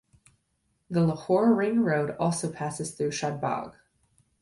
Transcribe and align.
The 0.89 1.01
Lahore 1.05 1.53
Ring 1.53 1.81
Road 1.81 2.15
also 2.19 2.51
passes 2.51 2.89
through 2.95 3.11
Shad 3.11 3.39
Bagh. 3.39 3.75